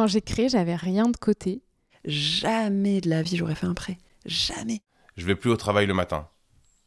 [0.00, 1.60] Quand j'ai créé, j'avais rien de côté.
[2.06, 3.98] Jamais de la vie j'aurais fait un prêt.
[4.24, 4.80] Jamais.
[5.18, 6.26] Je vais plus au travail le matin.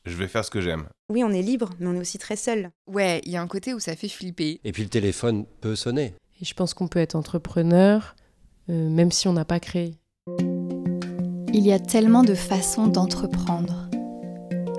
[0.03, 0.87] Je vais faire ce que j'aime.
[1.09, 2.71] Oui, on est libre, mais on est aussi très seul.
[2.87, 4.59] Ouais, il y a un côté où ça fait flipper.
[4.63, 6.15] Et puis le téléphone peut sonner.
[6.41, 8.15] Et je pense qu'on peut être entrepreneur,
[8.71, 9.93] euh, même si on n'a pas créé.
[10.39, 13.91] Il y a tellement de façons d'entreprendre.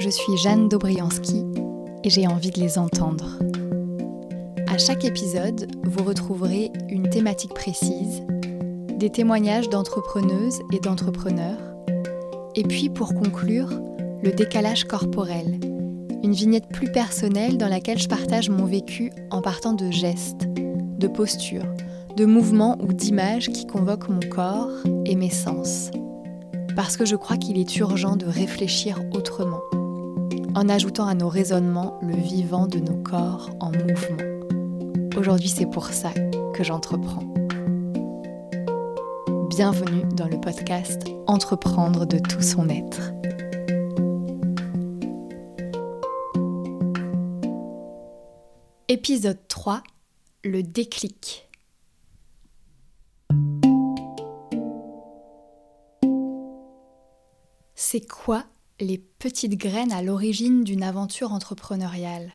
[0.00, 1.44] Je suis Jeanne Dobriansky
[2.02, 3.38] et j'ai envie de les entendre.
[4.74, 8.24] À chaque épisode, vous retrouverez une thématique précise,
[8.98, 11.60] des témoignages d'entrepreneuses et d'entrepreneurs,
[12.56, 13.70] et puis pour conclure,
[14.20, 15.60] le décalage corporel,
[16.24, 21.06] une vignette plus personnelle dans laquelle je partage mon vécu en partant de gestes, de
[21.06, 21.72] postures,
[22.16, 24.72] de mouvements ou d'images qui convoquent mon corps
[25.06, 25.92] et mes sens.
[26.74, 29.62] Parce que je crois qu'il est urgent de réfléchir autrement,
[30.56, 34.33] en ajoutant à nos raisonnements le vivant de nos corps en mouvement.
[35.16, 36.12] Aujourd'hui, c'est pour ça
[36.54, 37.22] que j'entreprends.
[39.48, 43.12] Bienvenue dans le podcast Entreprendre de tout son être.
[48.88, 49.84] Épisode 3
[50.42, 51.48] Le déclic.
[57.76, 58.44] C'est quoi
[58.80, 62.32] les petites graines à l'origine d'une aventure entrepreneuriale?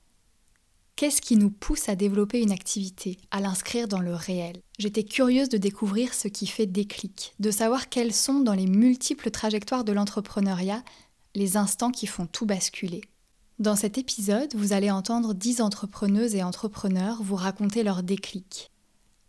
[0.99, 4.61] Qu'est-ce qui nous pousse à développer une activité, à l'inscrire dans le réel?
[4.79, 9.31] J'étais curieuse de découvrir ce qui fait déclic, de savoir quels sont dans les multiples
[9.31, 10.83] trajectoires de l'entrepreneuriat
[11.35, 12.99] les instants qui font tout basculer.
[13.59, 18.69] Dans cet épisode, vous allez entendre 10 entrepreneuses et entrepreneurs vous raconter leur déclic.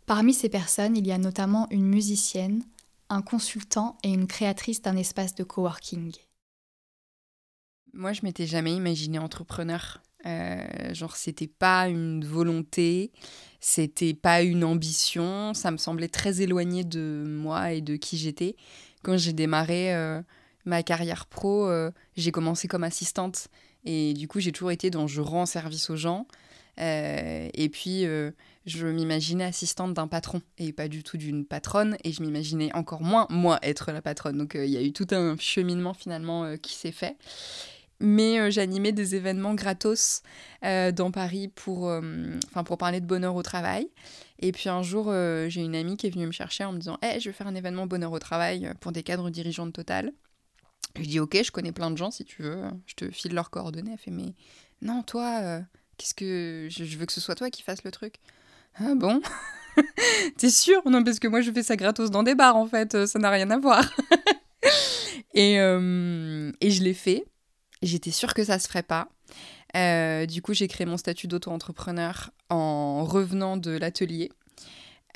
[0.05, 2.65] Parmi ces personnes, il y a notamment une musicienne,
[3.07, 6.11] un consultant et une créatrice d'un espace de coworking.
[7.93, 10.01] Moi, je m'étais jamais imaginé entrepreneur.
[10.25, 13.11] Euh, genre, c'était pas une volonté,
[13.59, 18.55] c'était pas une ambition, ça me semblait très éloigné de moi et de qui j'étais.
[19.03, 20.21] Quand j'ai démarré euh,
[20.65, 23.47] ma carrière pro, euh, j'ai commencé comme assistante
[23.83, 26.27] et du coup, j'ai toujours été dans je rends service aux gens.
[26.77, 28.05] et puis,
[28.65, 31.97] je m'imaginais assistante d'un patron et pas du tout d'une patronne.
[32.03, 34.37] Et je m'imaginais encore moins, moi, être la patronne.
[34.37, 37.17] Donc, il y a eu tout un cheminement finalement qui s'est fait
[38.01, 40.23] mais euh, j'animais des événements gratos
[40.65, 42.01] euh, dans Paris pour, euh,
[42.65, 43.87] pour parler de bonheur au travail.
[44.39, 45.13] Et puis un jour,
[45.47, 47.45] j'ai une amie qui est venue me chercher en me disant hey, Je vais faire
[47.45, 50.11] un événement bonheur au travail pour des cadres dirigeants de Total.
[50.95, 53.51] Je dis Ok, je connais plein de gens si tu veux, je te file leurs
[53.51, 53.91] coordonnées.
[53.93, 54.33] Elle fait Mais
[54.81, 55.61] non, toi,
[55.97, 56.67] qu'est-ce que.
[56.71, 58.15] Je, veux que ce soit toi qui fasses le truc.
[58.79, 59.21] Ah bon?
[60.37, 60.81] T'es sûr?
[60.85, 63.29] Non, parce que moi je fais ça gratos dans des bars en fait, ça n'a
[63.29, 63.87] rien à voir.
[65.35, 67.25] et, et je l'ai fait.
[67.81, 69.09] J'étais sûre que ça se ferait pas.
[69.75, 74.31] Euh, du coup, j'ai créé mon statut d'auto-entrepreneur en revenant de l'atelier.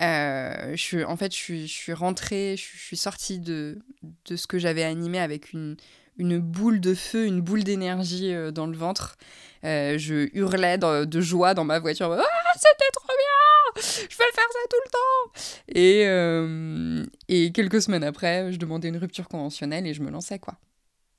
[0.01, 3.79] Euh, je en fait, je suis, rentrée, je, suis sortie de,
[4.25, 5.77] de ce que j'avais animé avec une,
[6.17, 9.15] une boule de feu, une boule d'énergie euh, dans le ventre.
[9.63, 12.11] je hurlais de joie dans ma voiture.
[12.11, 12.23] Ah,
[12.55, 15.31] c'était trop bien Je vais faire ça tout le temps
[15.67, 20.55] et, et quelques semaines après, je demandais une rupture conventionnelle et je me lançais, quoi.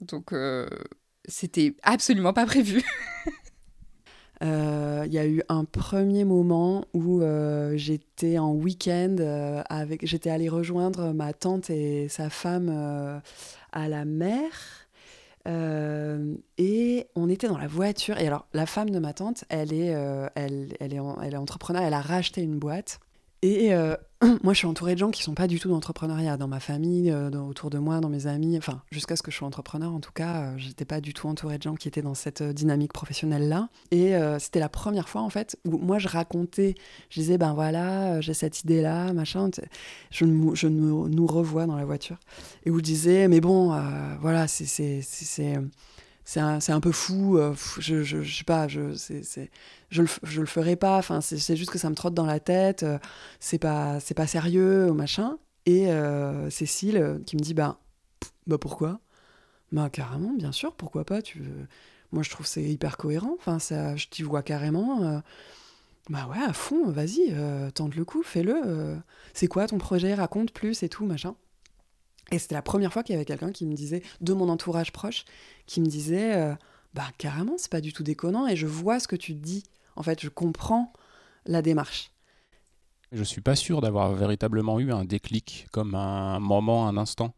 [0.00, 0.32] Donc,
[1.26, 2.82] c'était absolument pas prévu.
[4.42, 10.04] Il euh, y a eu un premier moment où euh, j'étais en week-end euh, avec,
[10.06, 12.68] j'étais allée rejoindre ma tante et sa femme
[13.72, 14.50] à la mer.
[15.46, 18.18] et on était dans la voiture.
[18.18, 19.94] Et alors, la femme de ma tante, elle est,
[20.34, 21.82] elle, elle, est, elle est entrepreneur.
[21.82, 23.00] Elle a racheté une boîte.
[23.40, 23.72] Et
[24.42, 26.36] moi, je suis entourée de gens qui sont pas du tout d'entrepreneuriat.
[26.36, 29.36] Dans ma famille, euh, autour de moi, dans mes amis, enfin, jusqu'à ce que je
[29.36, 32.02] sois entrepreneur, en tout cas, euh, j'étais pas du tout entourée de gens qui étaient
[32.02, 33.68] dans cette dynamique professionnelle-là.
[33.90, 36.74] Et c'était la première fois, en fait, où moi, je racontais,
[37.10, 39.50] je disais, ben voilà, j'ai cette idée-là, machin.
[40.10, 42.18] Je, je nous, revois dans la voiture.
[42.64, 43.78] Et où je disais, mais bon,
[44.20, 45.02] voilà, c'est
[46.26, 49.48] c'est un, un, peu fou, euh, je, je, sais pas, je, c'est,
[49.90, 52.40] je, le, je le ferai pas, enfin, c'est, juste que ça me trotte dans la
[52.40, 52.98] tête, euh,
[53.38, 55.38] c'est pas, pas sérieux, machin.
[55.66, 57.78] Et euh, Cécile qui me dit, bah,
[58.48, 58.98] bah pourquoi?
[59.70, 61.44] Bah carrément, bien sûr, pourquoi pas tu.
[62.12, 65.22] Moi je trouve c'est hyper cohérent, enfin, ça, je t'y vois carrément.
[66.10, 67.34] bah ouais, à fond, vas-y,
[67.74, 68.96] tente le coup, fais-le.
[69.32, 70.14] c'est quoi ton projet?
[70.14, 71.36] Raconte plus et tout, machin.
[72.32, 74.92] Et c'était la première fois qu'il y avait quelqu'un qui me disait, de mon entourage
[74.92, 75.24] proche,
[75.66, 76.54] qui me disait, euh,
[76.94, 79.62] bah carrément, c'est pas du tout déconnant et je vois ce que tu dis.
[79.94, 80.92] En fait, je comprends
[81.46, 82.10] la démarche.
[83.12, 87.34] Je suis pas sûr d'avoir véritablement eu un déclic, comme un moment, un instant.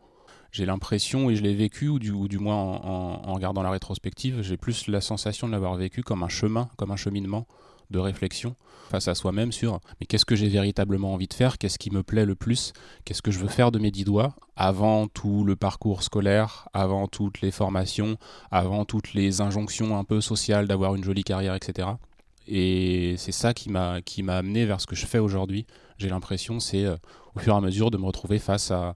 [0.50, 4.56] J'ai l'impression, et je l'ai vécu, ou du, moins en, en, regardant la rétrospective, j'ai
[4.56, 7.46] plus la sensation de l'avoir vécu comme un chemin, comme un cheminement,
[7.90, 8.54] de réflexion
[8.90, 12.02] face à soi-même sur mais qu'est-ce que j'ai véritablement envie de faire, qu'est-ce qui me
[12.02, 12.72] plaît le plus,
[13.04, 14.34] qu'est-ce que je veux faire de mes dix doigts?
[14.56, 18.16] Avant tout le parcours scolaire, avant toutes les formations,
[18.50, 21.88] avant toutes les injonctions un peu sociales d'avoir une jolie carrière, etc.
[22.46, 25.66] Et c'est ça qui m'a qui m'a amené vers ce que je fais aujourd'hui.
[25.98, 26.96] J'ai l'impression, c'est euh,
[27.34, 28.94] au fur et à mesure de me retrouver face à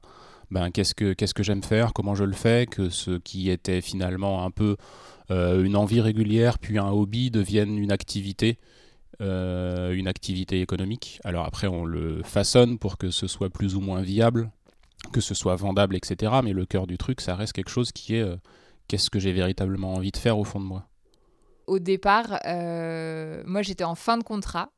[0.51, 4.51] ben, qu'est-ce que j'aime faire, comment je le fais, que ce qui était finalement un
[4.51, 4.77] peu
[5.31, 8.59] euh, une envie régulière, puis un hobby devienne une activité
[9.23, 11.21] euh, une activité économique.
[11.23, 14.51] Alors après, on le façonne pour que ce soit plus ou moins viable,
[15.13, 16.33] que ce soit vendable, etc.
[16.43, 18.37] Mais le cœur du truc, ça reste quelque chose qui est euh,
[18.89, 20.89] qu'est-ce que j'ai véritablement envie de faire au fond de moi.
[21.69, 24.71] Au départ, euh, moi j'étais en fin de contrat.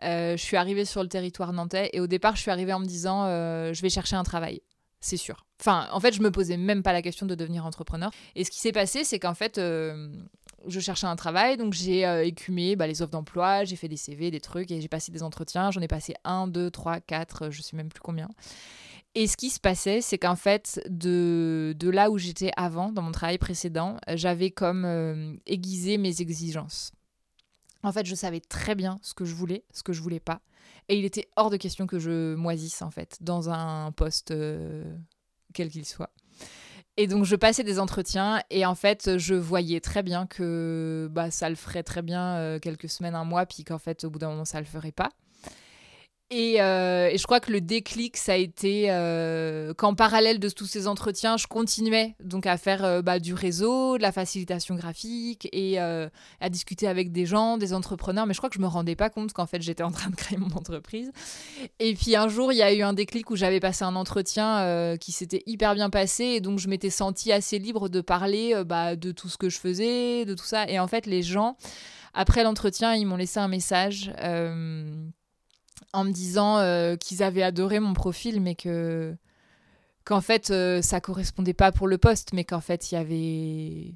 [0.00, 2.86] je suis arrivée sur le territoire nantais et au départ, je suis arrivée en me
[2.86, 4.62] disant je vais chercher un travail
[5.04, 5.44] c'est sûr.
[5.60, 8.10] Enfin, en fait, je me posais même pas la question de devenir entrepreneur.
[8.36, 9.60] Et ce qui s'est passé, c'est qu'en fait,
[10.66, 13.96] je cherchais un travail, donc j'ai euh, écumé bah, les offres d'emploi, j'ai fait des
[13.96, 15.70] CV, des trucs, et j'ai passé des entretiens.
[15.70, 18.28] J'en ai passé un, deux, trois, quatre, je sais même plus combien.
[19.14, 23.02] Et ce qui se passait, c'est qu'en fait, de, de, là où j'étais avant, dans
[23.02, 26.92] mon travail précédent, j'avais comme euh, aiguisé mes exigences.
[27.82, 30.40] En fait, je savais très bien ce que je voulais, ce que je voulais pas.
[30.88, 34.84] Et il était hors de question que je moisisse, en fait, dans un poste euh,
[35.52, 36.10] quel qu'il soit.
[36.98, 41.30] Et donc je passais des entretiens et en fait je voyais très bien que bah,
[41.30, 44.18] ça le ferait très bien euh, quelques semaines, un mois, puis qu'en fait au bout
[44.18, 45.08] d'un moment ça le ferait pas.
[46.32, 50.66] Euh, et, je crois que le déclic, ça a été euh, qu'en parallèle de tous
[50.66, 55.48] ces entretiens, je continuais donc à faire euh, bah, du réseau, de la facilitation graphique
[55.52, 58.26] et à discuter avec des gens, des entrepreneurs.
[58.26, 60.16] Mais je crois que je me rendais pas compte qu'en fait j'étais en train de
[60.16, 61.10] créer mon entreprise.
[61.78, 64.96] Et puis un jour, il y a eu un déclic où j'avais passé un entretien
[64.98, 68.96] qui s'était hyper bien passé et donc je m'étais sentie assez libre de parler bah,
[68.96, 70.68] de tout ce que je faisais, de tout ça.
[70.68, 71.56] Et en fait, les gens,
[72.14, 74.12] après l'entretien, ils m'ont laissé un message
[75.92, 79.14] en me disant euh, qu'ils avaient adoré mon profil, mais que
[80.04, 83.94] qu'en fait euh, ça correspondait pas pour le poste, mais qu'en fait il y avait,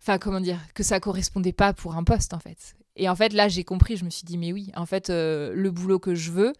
[0.00, 2.74] enfin comment dire, que ça correspondait pas pour un poste en fait.
[2.96, 5.52] Et en fait là j'ai compris, je me suis dit mais oui, en fait euh,
[5.54, 6.52] le boulot que je veux,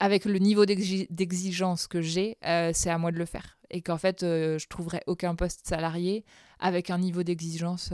[0.00, 2.36] avec le niveau d'exigence que j'ai,
[2.72, 3.58] c'est à moi de le faire.
[3.70, 6.24] Et qu'en fait je trouverais aucun poste salarié
[6.58, 7.92] avec un niveau d'exigence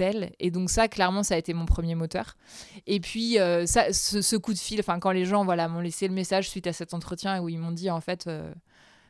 [0.00, 2.36] et donc ça, clairement, ça a été mon premier moteur.
[2.86, 6.08] Et puis, euh, ça, ce, coup de fil, enfin, quand les gens voilà, m'ont laissé
[6.08, 8.52] le message suite à cet entretien où ils m'ont dit, en fait, euh,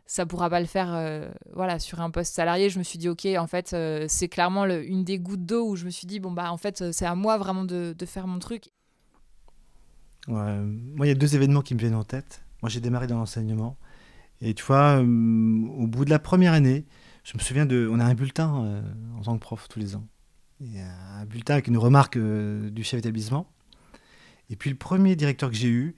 [0.07, 3.09] ça pourra pas le faire euh, voilà, sur un poste salarié, je me suis dit,
[3.09, 3.75] ok, en fait,
[4.09, 6.93] c'est clairement une des gouttes d'eau où je me suis dit, bon, bah, en fait,
[6.93, 8.71] c'est à moi vraiment de, faire mon truc.
[10.29, 12.43] Moi, il y a deux événements qui me viennent en tête.
[12.63, 13.77] Moi, j'ai démarré dans l'enseignement.
[14.41, 16.85] Et tu vois, au bout de la première année,
[17.25, 17.89] je me souviens de.
[17.91, 18.83] On a un bulletin
[19.17, 20.07] en tant que prof tous les ans
[20.61, 23.51] un bulletin avec une remarque euh, du chef d'établissement.
[24.51, 25.97] Et puis le premier directeur que j'ai eu,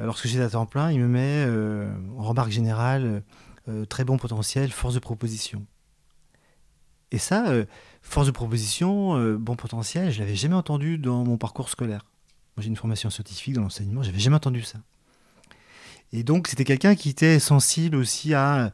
[0.00, 3.22] euh, lorsque j'étais à temps plein, il me met euh, en remarque générale
[3.88, 5.66] très bon potentiel, force de proposition.
[7.10, 7.46] Et ça,
[8.00, 12.06] force de proposition, bon potentiel, je l'avais jamais entendu dans mon parcours scolaire.
[12.56, 14.78] Moi, j'ai une formation scientifique dans l'enseignement, j'avais jamais entendu ça.
[16.12, 18.72] Et donc, c'était quelqu'un qui était sensible aussi à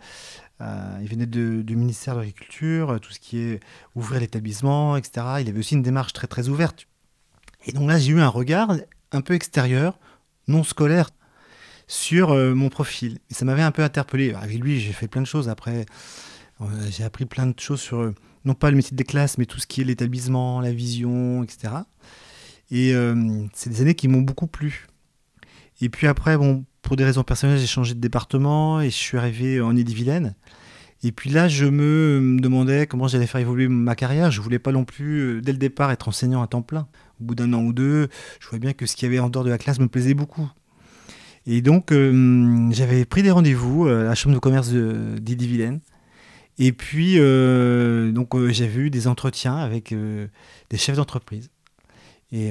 [0.63, 3.61] euh, il venait du ministère de l'Agriculture, euh, tout ce qui est
[3.97, 5.27] ouvrir l'établissement, etc.
[5.41, 6.87] Il avait aussi une démarche très très ouverte.
[7.67, 8.77] Et donc là, j'ai eu un regard
[9.11, 9.99] un peu extérieur,
[10.47, 11.11] non scolaire,
[11.89, 13.19] sur euh, mon profil.
[13.31, 14.35] Et ça m'avait un peu interpellé.
[14.35, 15.85] Avec lui, j'ai fait plein de choses après.
[16.91, 18.13] j'ai appris plein de choses sur,
[18.45, 21.75] non pas le métier des classes, mais tout ce qui est l'établissement, la vision, etc.
[22.71, 22.95] Et
[23.53, 24.87] c'est des années qui m'ont beaucoup plu.
[25.81, 29.17] Et puis après, bon, pour des raisons personnelles, j'ai changé de département et je suis
[29.17, 30.35] arrivé en Ille-et-Vilaine.
[31.05, 34.31] Et puis là, je me demandais comment j'allais faire évoluer ma carrière.
[34.31, 36.87] Je voulais pas non plus, euh, dès le départ, être enseignant à temps plein.
[37.21, 38.09] Au bout d'un an ou deux,
[38.41, 40.15] je voyais bien que ce qu'il y avait en dehors de la classe me plaisait
[40.15, 40.49] beaucoup.
[41.45, 45.81] Et donc, euh, j'avais pris des rendez-vous à la chambre de commerce d'Ille-et-Vilaine.
[46.59, 51.51] Et puis, euh, donc, j'avais eu des entretiens avec des chefs d'entreprise.
[52.31, 52.51] Et,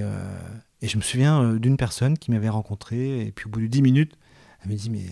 [0.81, 3.27] et, je me souviens d'une personne qui m'avait rencontré.
[3.27, 4.17] Et puis, au bout de dix minutes,
[4.63, 5.05] elle me dit, mais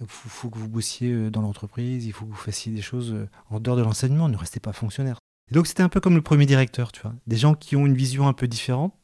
[0.00, 3.12] il faut, que vous bossiez euh, dans l'entreprise, il faut que vous fassiez des choses
[3.12, 5.18] euh, en dehors de l'enseignement, ne restez pas fonctionnaire.
[5.50, 7.12] Donc c'était un peu comme le premier directeur, tu vois.
[7.26, 8.94] Des gens qui ont une vision un peu différente,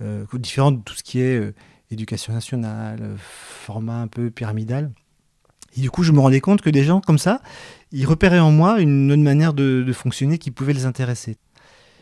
[0.00, 1.54] euh, différente de tout ce qui est
[1.90, 4.92] éducation nationale, format un peu pyramidal.
[5.76, 7.40] Et du coup, je me rendais compte que des gens comme ça,
[7.92, 11.36] ils repéraient en moi une autre manière de, fonctionner qui pouvait les intéresser.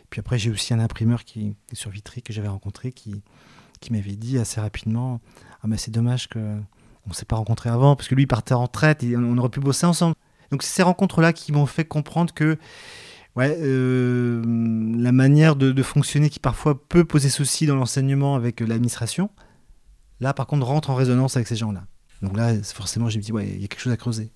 [0.09, 3.21] Puis après, j'ai aussi un imprimeur qui, sur Vitry que j'avais rencontré qui,
[3.79, 5.21] qui m'avait dit assez rapidement
[5.61, 6.59] Ah, mais c'est dommage que
[7.09, 9.59] on s'est pas rencontrés avant parce que lui partait en retraite et on aurait pu
[9.59, 10.15] bosser ensemble.
[10.51, 12.57] Donc c'est ces rencontres-là qui m'ont fait comprendre que
[13.35, 14.41] Ouais, euh,
[14.97, 19.29] la manière de, de, fonctionner qui parfois peut poser souci dans l'enseignement avec l'administration,
[20.19, 21.83] là par contre rentre en résonance avec ces gens-là.
[22.21, 24.31] Donc là, forcément, j'ai dit, ouais, il y a quelque chose à creuser.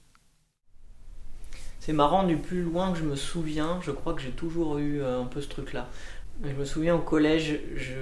[1.79, 5.01] C'est marrant, du plus loin que je me souviens, je crois que j'ai toujours eu
[5.01, 5.89] euh, un peu ce truc-là.
[6.43, 7.59] Je me souviens au collège,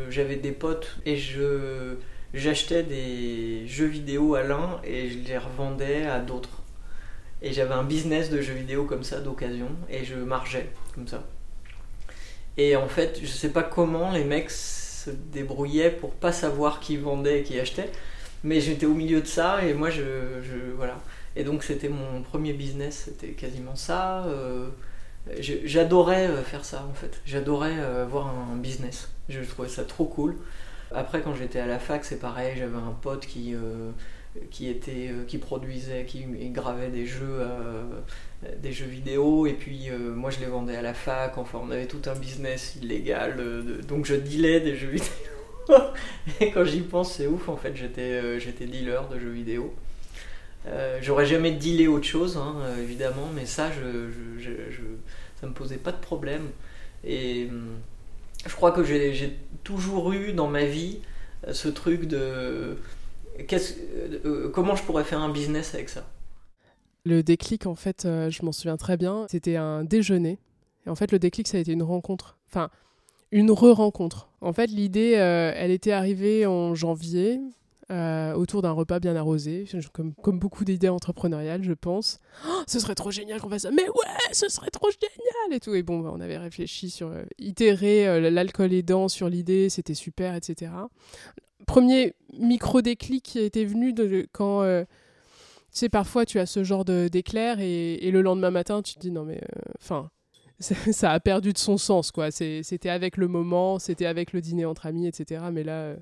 [0.10, 1.96] j'avais des potes et je
[2.34, 6.62] j'achetais des jeux vidéo à l'un et je les revendais à d'autres.
[7.42, 11.24] Et j'avais un business de jeux vidéo comme ça d'occasion et je margeais comme ça.
[12.58, 16.98] Et en fait, je sais pas comment les mecs se débrouillaient pour pas savoir qui
[16.98, 17.90] vendait et qui achetait,
[18.44, 20.04] mais j'étais au milieu de ça et moi je,
[20.76, 20.98] voilà.
[21.36, 24.26] Et donc c'était mon premier business, c'était quasiment ça.
[24.26, 24.70] Euh,
[25.40, 27.22] j'adorais euh, faire ça en fait.
[27.26, 29.10] J'adorais euh, avoir un business.
[29.30, 30.36] Je trouvais ça trop cool.
[30.94, 33.56] Après quand j'étais à la fac, c'est pareil, j'avais un pote qui
[34.50, 37.40] qui était qui produisait, qui gravait des jeux
[38.58, 41.38] des jeux vidéo et puis moi je les vendais à la fac.
[41.38, 43.38] Enfin on avait tout un business illégal.
[43.88, 45.76] donc je dealais des jeux vidéo.
[46.40, 47.76] et quand j'y pense, c'est ouf en fait.
[47.76, 49.74] J'étais dealer de jeux vidéo.
[50.68, 54.82] Euh, j'aurais jamais dealé autre chose, hein, euh, évidemment, mais ça, je, je, je,
[55.40, 56.50] ça me posait pas de problème.
[57.04, 57.80] Et hum,
[58.46, 61.00] je crois que j'ai toujours eu dans ma vie
[61.48, 62.78] euh, ce truc de
[64.54, 66.08] comment je pourrais faire un business avec ça?
[67.06, 70.38] Le déclic, en fait, je m'en souviens très bien, c'était un déjeuner.
[70.86, 72.38] Et en fait, le déclic, ça a été une rencontre.
[72.48, 72.70] Enfin,
[73.32, 74.30] une re-rencontre.
[74.42, 77.40] En fait, l'idée, elle était arrivée en janvier.
[77.92, 82.20] Euh, autour d'un repas bien arrosé, comme, beaucoup d'idées entrepreneuriales, je pense.
[82.48, 85.60] Oh, ce serait trop génial qu'on fasse ça, mais ouais, ce serait trop génial et
[85.60, 85.76] tout.
[85.76, 89.94] Et bon, bah, on avait réfléchi sur euh, itérer euh, l'alcool aidant sur l'idée, c'était
[89.94, 90.72] super, etc.
[91.68, 93.94] Premier micro déclic qui était venu
[94.32, 94.86] quand, tu
[95.72, 99.12] sais, parfois tu as ce genre d'éclair et, et, le lendemain matin, tu te dis
[99.12, 99.42] non mais,
[99.82, 100.10] enfin.
[100.92, 102.32] ça a perdu de son sens, quoi.
[102.32, 105.46] C'était avec le moment, c'était avec le dîner entre amis, etc.
[105.52, 105.96] Mais là, euh,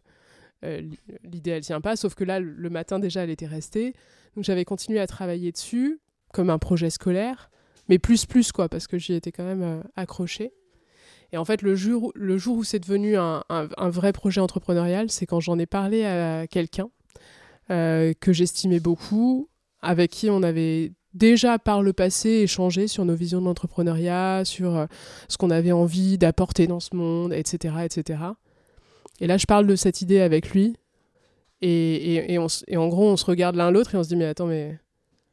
[0.61, 3.93] l'idée elle tient pas, sauf que là le matin déjà elle était restée,
[4.35, 5.99] donc j'avais continué à travailler dessus
[6.33, 7.49] comme un projet scolaire,
[7.87, 10.53] mais plus plus quoi, parce que j'y étais quand même euh, accrochée.
[11.31, 15.11] Et en fait le jour, le jour où c'est devenu un, un, vrai projet entrepreneurial,
[15.11, 16.89] c'est quand j'en ai parlé à quelqu'un
[17.69, 19.47] euh, que j'estimais beaucoup,
[19.81, 24.87] avec qui on avait déjà par le passé échangé sur nos visions de l'entrepreneuriat, sur
[25.27, 28.19] ce qu'on avait envie d'apporter dans ce monde, etc., etc.
[29.21, 30.75] Et là, je parle de cette idée avec lui.
[31.61, 34.09] Et, et, et, on, et en gros, on se regarde l'un l'autre et on se
[34.09, 34.79] dit, mais attends, mais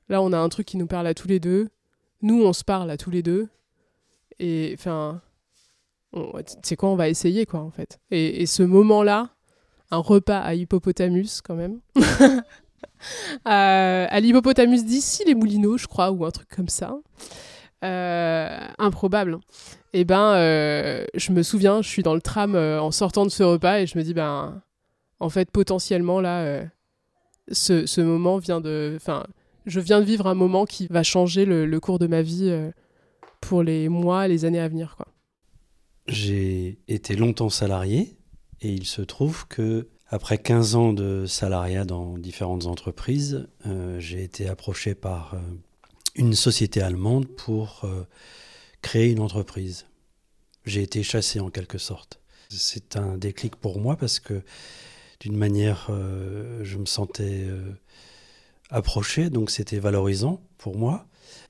[0.08, 1.68] là, on a un truc qui nous parle à tous les deux.
[2.22, 3.48] Nous, on se parle à tous les deux.
[4.38, 5.20] Et enfin,
[6.62, 7.98] c'est quoi, on va essayer, quoi, en fait.
[8.10, 9.30] Et, et ce moment-là,
[9.90, 11.80] un repas à Hippopotamus, quand même.
[13.44, 16.96] à, à l'Hippopotamus d'ici les Moulineaux, je crois, ou un truc comme ça.
[17.84, 19.38] Euh, improbable.
[19.96, 23.30] Et ben, euh, je me souviens, je suis dans le tram euh, en sortant de
[23.30, 24.62] ce repas et je me dis, ben,
[25.20, 26.62] en fait, potentiellement, là,
[27.50, 28.92] ce, ce, moment vient de.
[28.96, 29.24] Enfin,
[29.64, 32.54] je viens de vivre un moment qui va changer le, le cours de ma vie
[33.40, 35.06] pour les mois, les années à venir, quoi.
[36.08, 38.18] J'ai été longtemps salarié
[38.60, 43.48] et il se trouve que après 15 ans de salariat dans différentes entreprises,
[43.98, 45.34] j'ai été approché par
[46.16, 48.04] une société allemande pour euh,
[48.82, 49.86] créer une entreprise.
[50.64, 52.20] J'ai été chassé en quelque sorte.
[52.50, 54.42] C'est un déclic pour moi parce que
[55.20, 57.72] d'une manière, euh, je me sentais euh,
[58.70, 61.06] approché, donc c'était valorisant pour moi.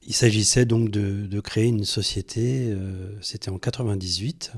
[0.06, 2.74] Il s'agissait donc de, créer une société,
[3.20, 4.52] c'était en 98,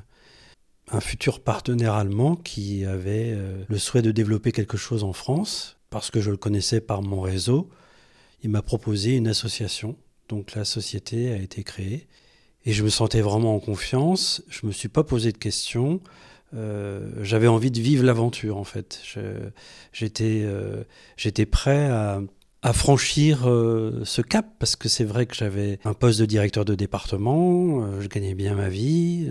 [0.88, 6.10] un futur partenaire allemand qui avait le souhait de développer quelque chose en France, parce
[6.10, 7.68] que je le connaissais par mon réseau,
[8.42, 9.96] il m'a proposé une association.
[10.28, 12.06] Donc la société a été créée.
[12.64, 14.42] Et je me sentais vraiment en confiance.
[14.48, 16.00] Je ne me suis pas posé de questions.
[16.54, 19.02] Euh, j'avais envie de vivre l'aventure en fait.
[19.92, 20.84] J'étais euh,
[21.16, 22.22] j'étais prêt à,
[22.72, 26.74] franchir euh, ce cap parce que c'est vrai que j'avais un poste de directeur de
[26.74, 29.30] département, je gagnais bien ma vie,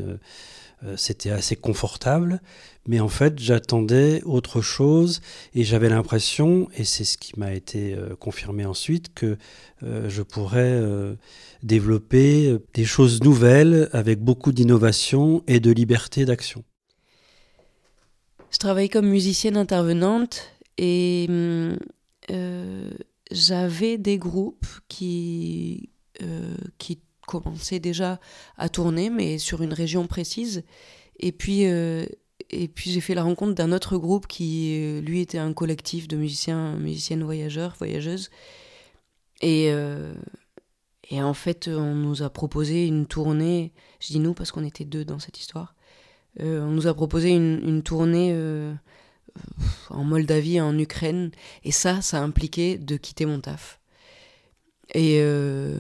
[0.96, 2.40] c'était assez confortable,
[2.88, 5.22] mais en fait, j'attendais autre chose
[5.54, 9.38] et j'avais l'impression, et c'est ce qui m'a été euh, confirmé ensuite, que
[9.84, 11.16] euh, je pourrais euh,
[11.64, 16.64] développer des choses nouvelles avec beaucoup d'innovation et de liberté d'action.
[18.52, 21.28] Je travaille comme musicienne intervenante et
[23.30, 25.90] j'avais des groupes qui,
[26.78, 28.20] qui commençaient déjà
[28.58, 30.64] à tourner, mais sur une région précise.
[31.20, 31.66] Et puis
[32.50, 36.08] et puis j'ai fait la rencontre d'un autre groupe qui, euh, lui, était un collectif
[36.08, 38.30] de musiciens, musiciennes voyageurs, voyageuses.
[39.42, 40.14] Et, euh,
[41.10, 43.72] Et en fait, on nous a proposé une tournée.
[44.00, 45.74] Je dis nous parce qu'on était deux dans cette histoire.
[46.42, 48.74] Euh, on nous a proposé une, une tournée euh,
[49.90, 51.32] en Moldavie, en Ukraine.
[51.64, 53.80] Et ça, ça impliquait de quitter mon taf.
[54.94, 55.80] Et, euh,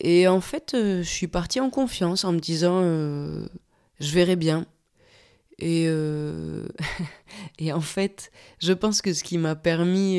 [0.00, 2.80] et en fait, je suis partie en confiance en me disant
[4.00, 4.66] je verrai bien.
[5.58, 5.86] Et,
[7.58, 10.16] et en fait, je pense que ce qui m'a permis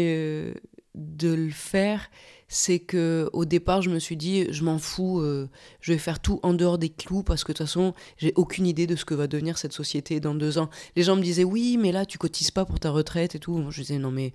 [0.95, 2.09] de le faire,
[2.53, 6.19] c'est que au départ, je me suis dit, je m'en fous, euh, je vais faire
[6.19, 9.05] tout en dehors des clous parce que de toute façon, j'ai aucune idée de ce
[9.05, 10.69] que va devenir cette société dans deux ans.
[10.97, 13.63] Les gens me disaient, oui, mais là, tu cotises pas pour ta retraite et tout.
[13.69, 14.33] Je disais, non, mais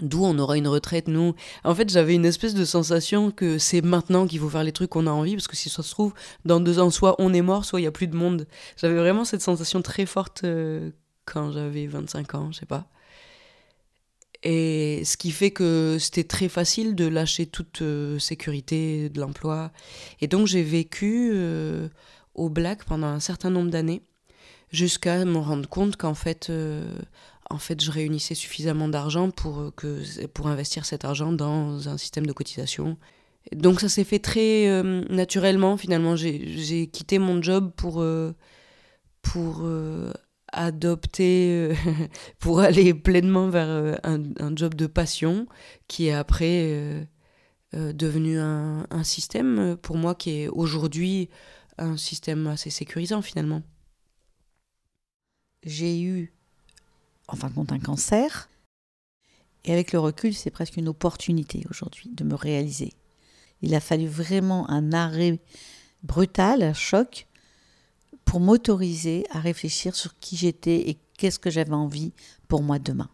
[0.00, 1.34] d'où on aura une retraite, nous
[1.64, 4.90] En fait, j'avais une espèce de sensation que c'est maintenant qu'il faut faire les trucs
[4.90, 7.42] qu'on a envie parce que si ça se trouve, dans deux ans, soit on est
[7.42, 8.46] mort, soit il y a plus de monde.
[8.76, 10.90] J'avais vraiment cette sensation très forte euh,
[11.26, 12.88] quand j'avais 25 ans, je sais pas.
[14.44, 19.70] Et ce qui fait que c'était très facile de lâcher toute euh, sécurité de l'emploi.
[20.20, 21.88] Et donc j'ai vécu euh,
[22.34, 24.02] au Black pendant un certain nombre d'années,
[24.70, 26.50] jusqu'à me rendre compte qu'en fait,
[27.52, 32.26] en fait, je réunissais suffisamment d'argent pour, que, pour investir cet argent dans un système
[32.26, 32.96] de cotisation.
[33.54, 36.16] Donc ça s'est fait très naturellement finalement.
[36.16, 38.04] J'ai quitté mon job pour,
[39.22, 39.62] pour
[40.52, 41.74] adopté euh,
[42.38, 45.46] pour aller pleinement vers euh, un, job de passion
[45.88, 47.06] qui est après
[47.74, 51.30] euh, devenu un, système pour moi qui est aujourd'hui
[51.78, 53.62] un système assez sécurisant finalement.
[55.64, 56.34] J'ai eu
[57.28, 58.48] en fin compte un cancer
[59.64, 62.92] et avec le recul c'est presque une opportunité aujourd'hui de me réaliser.
[63.62, 65.38] Il a fallu vraiment un arrêt
[66.02, 67.26] brutal, un choc
[68.24, 72.12] pour m'autoriser à réfléchir sur qui j'étais et qu'est-ce que j'avais envie
[72.48, 73.10] pour moi demain.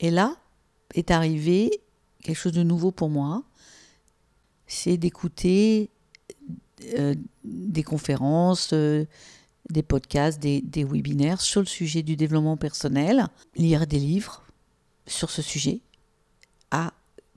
[0.00, 0.36] Et là
[0.94, 1.70] est arrivé
[2.22, 3.42] quelque chose de nouveau pour moi,
[4.66, 5.90] c'est d'écouter
[6.98, 9.04] euh, des conférences, euh,
[9.70, 14.42] des podcasts, des, webinaires sur le sujet du développement personnel, lire des livres
[15.06, 15.80] sur ce sujet
[16.70, 16.92] à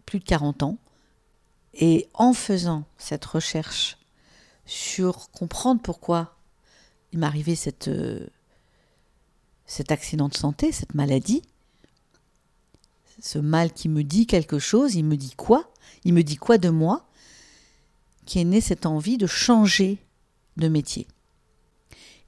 [0.05, 0.77] plus de 40 ans.
[1.73, 3.97] Et en faisant cette recherche
[4.65, 6.37] sur comprendre pourquoi
[7.11, 8.25] il m'arrivait cette, euh,
[9.65, 11.41] cet accident de santé, cette maladie.
[13.21, 15.71] Ce mal qui me dit quelque chose, il me dit quoi?
[16.03, 17.07] Il me dit quoi de moi
[18.25, 19.97] Qui est né cette envie de changer
[20.57, 21.07] de métier?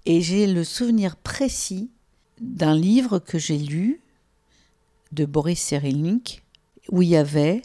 [0.09, 1.91] Et j'ai le souvenir précis
[2.39, 3.99] d'un livre que j'ai lu
[5.11, 6.43] de Boris Cyrulnik
[6.87, 7.61] où il y avait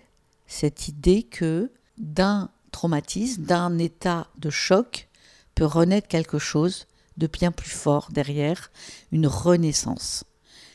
[0.48, 5.08] cette idée que d'un traumatisme, d'un état de choc,
[5.54, 8.72] peut renaître quelque chose de bien plus fort derrière,
[9.12, 10.24] une renaissance.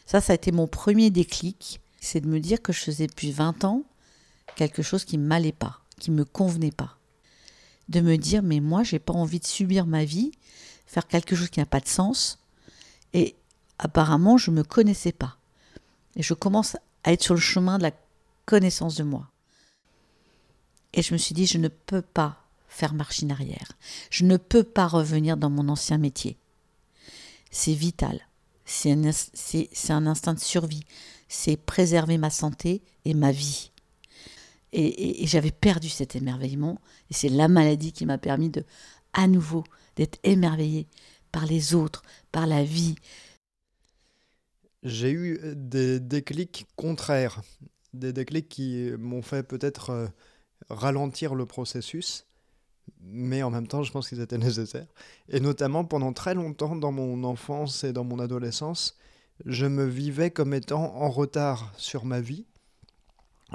[0.05, 3.33] Ça, ça a été mon premier déclic, c'est de me dire que je faisais depuis
[3.33, 3.83] 20 ans
[4.55, 6.97] quelque chose qui m'allait pas, qui ne me convenait pas.
[7.89, 10.31] De me dire, mais moi, j'ai pas envie de subir ma vie,
[10.87, 12.39] faire quelque chose qui n'a pas de sens.
[13.13, 13.35] Et
[13.77, 15.37] apparemment, je ne me connaissais pas.
[16.15, 17.91] Et je commence à être sur le chemin de la
[18.45, 19.29] connaissance de moi.
[20.93, 23.73] Et je me suis dit, je ne peux pas faire marche arrière.
[24.09, 26.37] Je ne peux pas revenir dans mon ancien métier.
[27.51, 28.21] C'est vital.
[28.65, 29.11] C'est un,
[29.89, 30.83] un, instinct de survie.
[31.29, 33.71] C'est préserver ma santé et ma vie.
[34.73, 36.79] Et, j'avais perdu cet émerveillement.
[37.09, 38.63] Et c'est la maladie qui m'a permis de,
[39.13, 39.63] à nouveau,
[39.97, 40.87] d'être émerveillé
[41.31, 42.95] par les autres, par la vie.
[44.83, 47.41] J'ai eu des déclics contraires.
[47.93, 50.07] Des déclics qui m'ont fait peut-être euh,
[50.69, 52.25] ralentir le processus,
[53.01, 54.87] mais en même temps, je pense qu'ils étaient nécessaires.
[55.29, 58.97] Et notamment, pendant très longtemps, dans mon enfance et dans mon adolescence,
[59.45, 62.45] je me vivais comme étant en retard sur ma vie.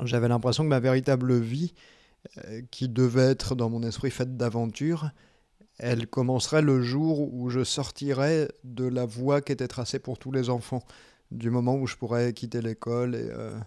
[0.03, 1.75] J'avais l'impression que ma véritable vie,
[2.45, 5.11] euh, qui devait être dans mon esprit faite d'aventure,
[5.79, 10.33] elle commencerait le jour où je sortirais de la voie qui était tracée pour tous
[10.33, 10.83] les enfants,
[11.31, 13.59] du moment où je pourrais quitter l'école et, euh,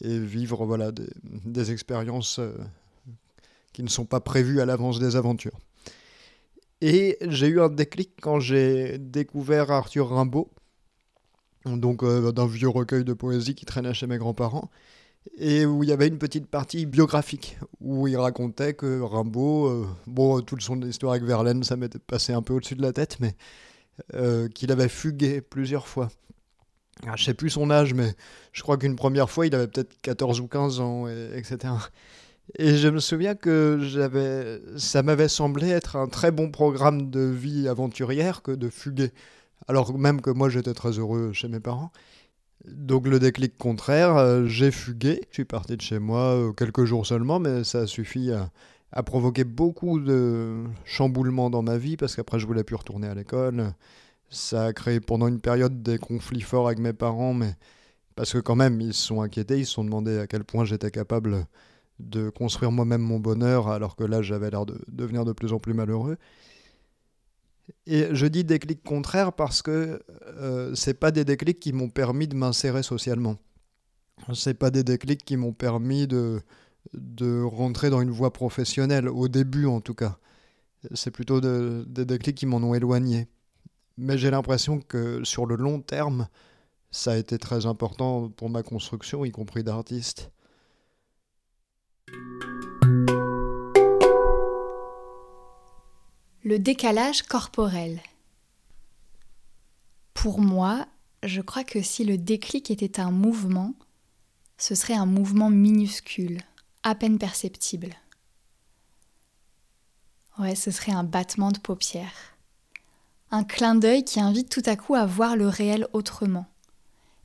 [0.00, 2.52] vivre voilà, des, des expériences euh,
[3.72, 5.58] qui ne sont pas prévues à l'avance des aventures.
[6.80, 10.50] Et j'ai eu un déclic quand j'ai découvert Arthur Rimbaud,
[11.64, 14.70] donc euh, d'un vieux recueil de poésie qui traînait chez mes grands-parents,
[15.36, 19.86] et où il y avait une petite partie biographique, où il racontait que Rimbaud, euh,
[20.06, 23.18] bon, toute son histoire avec Verlaine, ça m'était passé un peu au-dessus de la tête,
[23.20, 23.34] mais
[24.54, 26.08] qu'il avait fugué plusieurs fois
[27.06, 28.14] ah, je sais plus son âge, mais
[28.52, 31.74] je crois qu'une première fois, il avait peut-être 14 ou 15 ans, et, etc.
[32.58, 37.20] Et je me souviens que j'avais, ça m'avait semblé être un très bon programme de
[37.20, 39.12] vie aventurière que de fuguer.
[39.68, 41.92] Alors même que moi, j'étais très heureux chez mes parents.
[42.66, 45.20] Donc le déclic contraire, euh, j'ai fugué.
[45.30, 49.02] Je suis parti de chez moi euh, quelques jours seulement, mais ça a suffi à,
[49.02, 53.72] provoquer beaucoup de chamboulements dans ma vie parce qu'après je voulais plus retourner à l'école.
[54.30, 57.54] Ça a créé pendant une période des conflits forts avec mes parents, mais
[58.16, 60.64] parce que quand même ils se sont inquiétés, ils se sont demandé à quel point
[60.64, 61.46] j'étais capable
[62.00, 65.58] de construire moi-même mon bonheur alors que là j'avais l'air de devenir de plus en
[65.58, 66.16] plus malheureux.
[67.90, 72.28] Et je dis déclic contraire parce que euh, c'est pas des déclics qui m'ont permis
[72.28, 73.38] de m'insérer socialement.
[74.34, 76.42] C'est pas des déclics qui m'ont permis de,
[76.92, 80.18] de rentrer dans une voie professionnelle, au début en tout cas.
[80.92, 83.26] C'est plutôt de- des déclics qui m'en ont éloigné.
[83.96, 86.28] Mais j'ai l'impression que sur le long terme,
[86.90, 90.30] ça a été très important pour ma construction, y compris d'artiste.
[96.44, 98.00] Le décalage corporel.
[100.14, 100.86] Pour moi,
[101.24, 103.74] je crois que si le déclic était un mouvement,
[104.56, 106.40] ce serait un mouvement minuscule,
[106.84, 107.96] à peine perceptible.
[110.38, 112.36] Ouais, ce serait un battement de paupières.
[113.32, 116.46] Un clin d'œil qui invite tout à coup à voir le réel autrement.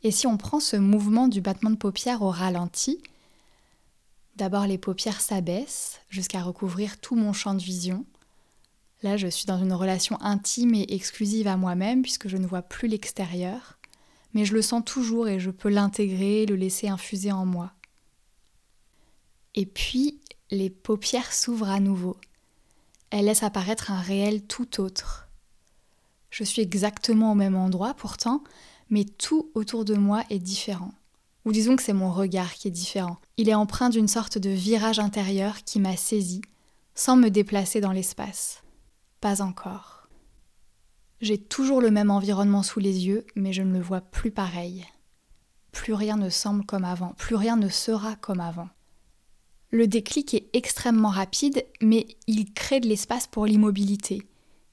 [0.01, 2.99] Et si on prend ce mouvement du battement de paupières au ralenti,
[4.37, 8.07] d'abord les paupières s'abaissent jusqu'à recouvrir tout mon champ de vision.
[9.03, 12.61] Là, je suis dans une relation intime et exclusive à moi-même puisque je ne vois
[12.61, 13.77] plus l'extérieur,
[14.33, 17.73] mais je le sens toujours et je peux l'intégrer, le laisser infuser en moi.
[19.55, 22.15] Et puis, les paupières s'ouvrent à nouveau.
[23.09, 25.27] Elles laissent apparaître un réel tout autre.
[26.29, 28.41] Je suis exactement au même endroit pourtant,
[28.89, 30.93] mais tout autour de moi est différent.
[31.45, 33.17] Ou disons que c'est mon regard qui est différent.
[33.35, 36.41] Il est empreint d'une sorte de virage intérieur qui m'a saisi,
[36.95, 38.63] sans me déplacer dans l'espace.
[39.23, 40.09] Pas encore.
[41.21, 44.85] J'ai toujours le même environnement sous les yeux, mais je ne le vois plus pareil.
[45.71, 48.67] Plus rien ne semble comme avant, plus rien ne sera comme avant.
[49.71, 54.27] Le déclic est extrêmement rapide, mais il crée de l'espace pour l'immobilité.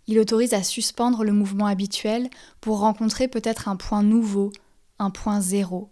[0.08, 2.28] Il autorise à suspendre le mouvement habituel
[2.60, 4.50] pour rencontrer peut-être un point nouveau,
[4.98, 5.88] un point zéro.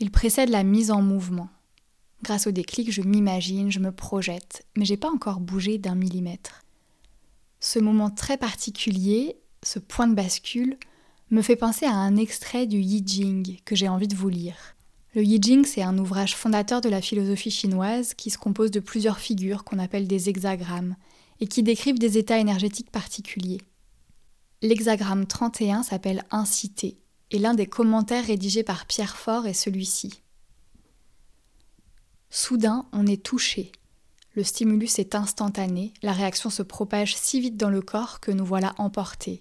[0.00, 1.50] Il précède la mise en mouvement.
[2.24, 6.63] Grâce au déclic, je m'imagine, je me projette, mais j'ai pas encore bougé d'un millimètre.
[7.64, 10.76] Ce moment très particulier, ce point de bascule,
[11.30, 14.76] me fait penser à un extrait du Yi Jing que j'ai envie de vous lire.
[15.14, 18.80] Le Yi Jing, c'est un ouvrage fondateur de la philosophie chinoise qui se compose de
[18.80, 20.94] plusieurs figures qu'on appelle des hexagrammes
[21.40, 23.62] et qui décrivent des états énergétiques particuliers.
[24.60, 26.98] L'hexagramme 31 s'appelle Incité
[27.30, 30.20] et l'un des commentaires rédigés par Pierre Fort est celui-ci.
[32.28, 33.72] Soudain, on est touché.
[34.34, 38.44] Le stimulus est instantané, la réaction se propage si vite dans le corps que nous
[38.44, 39.40] voilà emportés.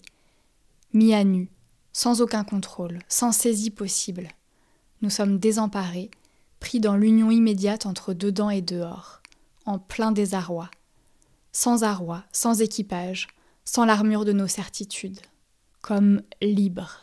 [0.93, 1.49] Mis à nu,
[1.93, 4.27] sans aucun contrôle, sans saisie possible.
[5.01, 6.11] Nous sommes désemparés,
[6.59, 9.21] pris dans l'union immédiate entre dedans et dehors,
[9.65, 10.69] en plein désarroi.
[11.51, 13.27] Sans arroi, sans équipage,
[13.65, 15.19] sans l'armure de nos certitudes.
[15.81, 17.02] Comme libres.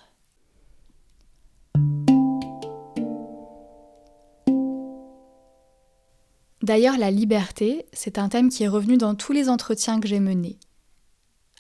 [6.71, 10.21] D'ailleurs, la liberté, c'est un thème qui est revenu dans tous les entretiens que j'ai
[10.21, 10.57] menés.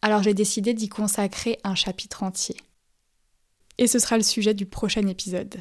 [0.03, 2.55] Alors j'ai décidé d'y consacrer un chapitre entier.
[3.79, 5.57] Et ce sera le sujet du prochain épisode.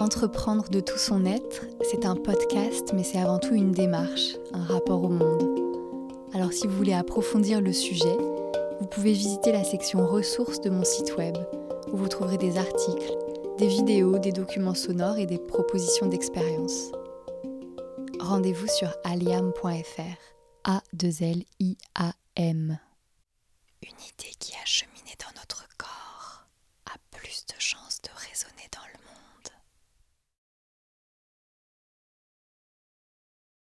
[0.00, 4.64] Entreprendre de tout son être, c'est un podcast, mais c'est avant tout une démarche, un
[4.64, 5.60] rapport au monde.
[6.34, 8.16] Alors si vous voulez approfondir le sujet,
[8.80, 11.36] vous pouvez visiter la section ressources de mon site web,
[11.92, 13.16] où vous trouverez des articles,
[13.58, 16.90] des vidéos, des documents sonores et des propositions d'expériences.
[18.20, 20.18] Rendez-vous sur aliam.fr.
[20.64, 22.78] A2L-I-A-M.
[23.82, 26.46] Une idée qui a cheminé dans notre corps
[26.86, 27.85] a plus de chances